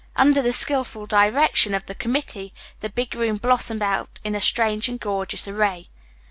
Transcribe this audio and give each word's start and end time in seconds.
Under 0.15 0.41
the 0.41 0.51
skilful 0.51 1.05
direction 1.05 1.75
of 1.75 1.85
the 1.85 1.93
committee 1.93 2.55
the 2.79 2.89
big 2.89 3.13
room 3.13 3.35
blossomed 3.35 3.83
out 3.83 4.19
in 4.23 4.41
strange 4.41 4.89
and 4.89 4.99
gorgeous 4.99 5.47
array. 5.47 5.89